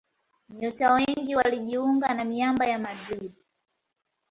[0.49, 3.31] Nyota wengi walijiunga na miamba ya Madrid